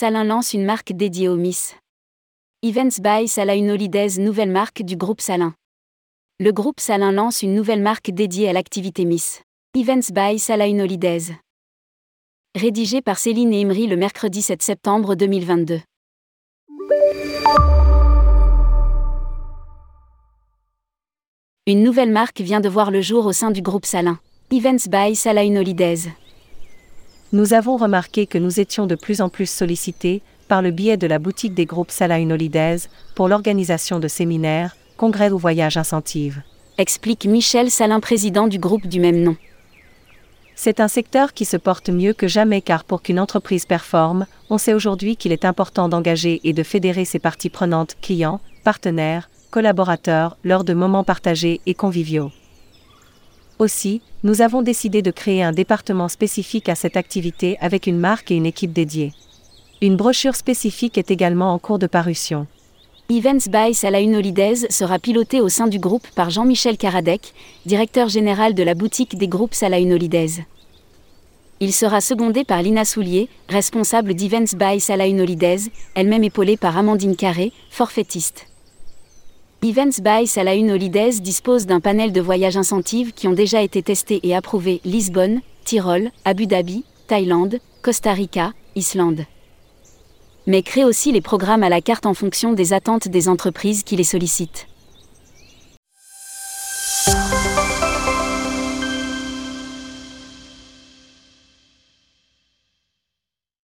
Salin 0.00 0.22
lance 0.22 0.54
une 0.54 0.64
marque 0.64 0.92
dédiée 0.92 1.28
aux 1.28 1.34
Miss. 1.34 1.74
Events 2.62 3.00
by 3.02 3.26
Salah 3.26 3.56
Holidays, 3.56 4.20
nouvelle 4.20 4.52
marque 4.52 4.82
du 4.82 4.96
groupe 4.96 5.20
Salin. 5.20 5.54
Le 6.38 6.52
groupe 6.52 6.78
Salin 6.78 7.10
lance 7.10 7.42
une 7.42 7.52
nouvelle 7.52 7.82
marque 7.82 8.12
dédiée 8.12 8.48
à 8.48 8.52
l'activité 8.52 9.04
Miss. 9.04 9.42
Events 9.76 10.12
by 10.12 10.38
Salah 10.38 10.68
Holidays. 10.68 11.34
Rédigé 12.54 13.02
par 13.02 13.18
Céline 13.18 13.52
et 13.52 13.62
Imri 13.62 13.88
le 13.88 13.96
mercredi 13.96 14.40
7 14.40 14.62
septembre 14.62 15.16
2022. 15.16 15.80
Une 21.66 21.82
nouvelle 21.82 22.12
marque 22.12 22.40
vient 22.40 22.60
de 22.60 22.68
voir 22.68 22.92
le 22.92 23.00
jour 23.00 23.26
au 23.26 23.32
sein 23.32 23.50
du 23.50 23.62
groupe 23.62 23.84
Salin. 23.84 24.20
Events 24.52 24.88
by 24.88 25.16
Salah 25.16 25.44
Holidays. 25.44 26.12
Nous 27.30 27.52
avons 27.52 27.76
remarqué 27.76 28.26
que 28.26 28.38
nous 28.38 28.58
étions 28.58 28.86
de 28.86 28.94
plus 28.94 29.20
en 29.20 29.28
plus 29.28 29.50
sollicités, 29.50 30.22
par 30.48 30.62
le 30.62 30.70
biais 30.70 30.96
de 30.96 31.06
la 31.06 31.18
boutique 31.18 31.52
des 31.52 31.66
groupes 31.66 31.90
Salah 31.90 32.20
Holidays, 32.20 32.88
pour 33.14 33.28
l'organisation 33.28 34.00
de 34.00 34.08
séminaires, 34.08 34.74
congrès 34.96 35.30
ou 35.30 35.36
voyages 35.36 35.76
incentives. 35.76 36.40
Explique 36.78 37.26
Michel 37.26 37.70
Salin, 37.70 38.00
président 38.00 38.48
du 38.48 38.58
groupe 38.58 38.86
du 38.86 38.98
même 38.98 39.22
nom. 39.22 39.36
C'est 40.54 40.80
un 40.80 40.88
secteur 40.88 41.34
qui 41.34 41.44
se 41.44 41.58
porte 41.58 41.90
mieux 41.90 42.14
que 42.14 42.28
jamais 42.28 42.62
car 42.62 42.82
pour 42.82 43.02
qu'une 43.02 43.20
entreprise 43.20 43.66
performe, 43.66 44.24
on 44.48 44.56
sait 44.56 44.72
aujourd'hui 44.72 45.16
qu'il 45.16 45.32
est 45.32 45.44
important 45.44 45.90
d'engager 45.90 46.40
et 46.44 46.54
de 46.54 46.62
fédérer 46.62 47.04
ses 47.04 47.18
parties 47.18 47.50
prenantes, 47.50 47.96
clients, 48.00 48.40
partenaires, 48.64 49.28
collaborateurs, 49.50 50.38
lors 50.44 50.64
de 50.64 50.72
moments 50.72 51.04
partagés 51.04 51.60
et 51.66 51.74
conviviaux. 51.74 52.30
Aussi, 53.58 54.02
nous 54.22 54.40
avons 54.40 54.62
décidé 54.62 55.02
de 55.02 55.10
créer 55.10 55.42
un 55.42 55.50
département 55.50 56.08
spécifique 56.08 56.68
à 56.68 56.76
cette 56.76 56.96
activité 56.96 57.58
avec 57.60 57.88
une 57.88 57.98
marque 57.98 58.30
et 58.30 58.36
une 58.36 58.46
équipe 58.46 58.72
dédiée. 58.72 59.12
Une 59.82 59.96
brochure 59.96 60.36
spécifique 60.36 60.96
est 60.96 61.10
également 61.10 61.52
en 61.52 61.58
cours 61.58 61.80
de 61.80 61.88
parution. 61.88 62.46
Events 63.10 63.48
by 63.50 63.72
Holidays 64.14 64.66
sera 64.70 64.98
piloté 64.98 65.40
au 65.40 65.48
sein 65.48 65.66
du 65.66 65.78
groupe 65.78 66.06
par 66.14 66.30
Jean-Michel 66.30 66.76
Karadec, 66.76 67.32
directeur 67.66 68.08
général 68.08 68.54
de 68.54 68.62
la 68.62 68.74
boutique 68.74 69.16
des 69.16 69.28
groupes 69.28 69.54
Holidays. 69.62 70.44
Il 71.58 71.72
sera 71.72 72.00
secondé 72.00 72.44
par 72.44 72.62
Lina 72.62 72.84
Soulier, 72.84 73.28
responsable 73.48 74.14
d'Events 74.14 74.56
by 74.56 75.20
Holidays, 75.20 75.70
elle-même 75.96 76.22
épaulée 76.22 76.56
par 76.56 76.76
Amandine 76.76 77.16
Carré, 77.16 77.52
forfaitiste. 77.70 78.46
Events 79.60 80.00
by 80.00 80.24
Salah 80.24 80.54
Holidays 80.54 81.20
dispose 81.20 81.66
d'un 81.66 81.80
panel 81.80 82.12
de 82.12 82.20
voyages 82.20 82.56
incentives 82.56 83.12
qui 83.12 83.26
ont 83.26 83.32
déjà 83.32 83.60
été 83.60 83.82
testés 83.82 84.20
et 84.22 84.36
approuvés 84.36 84.80
Lisbonne, 84.84 85.40
Tyrol, 85.64 86.12
Abu 86.24 86.46
Dhabi, 86.46 86.84
Thaïlande, 87.08 87.58
Costa 87.82 88.12
Rica, 88.12 88.52
Islande. 88.76 89.24
Mais 90.46 90.62
crée 90.62 90.84
aussi 90.84 91.10
les 91.10 91.20
programmes 91.20 91.64
à 91.64 91.68
la 91.68 91.80
carte 91.80 92.06
en 92.06 92.14
fonction 92.14 92.52
des 92.52 92.72
attentes 92.72 93.08
des 93.08 93.28
entreprises 93.28 93.82
qui 93.82 93.96
les 93.96 94.04
sollicitent. 94.04 94.68